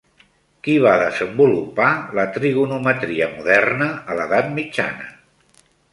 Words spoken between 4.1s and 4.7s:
a l'edat